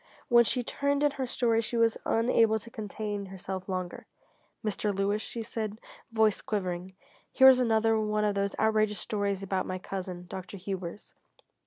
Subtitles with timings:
[0.29, 4.07] When she turned in her story she was unable to contain herself longer.
[4.65, 4.91] "Mr.
[4.91, 5.77] Lewis," she said,
[6.11, 6.95] voice quivering,
[7.31, 10.57] "here is another one of those outrageous stories about my cousin, Dr.
[10.57, 11.13] Hubers.